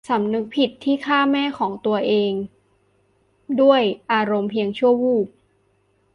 [0.09, 2.33] สำนึกผิดที่ฆ่าแม่ของตนเอง
[3.61, 3.81] ด้วย
[4.11, 5.27] อารมณ์เพียงชั่ววูบ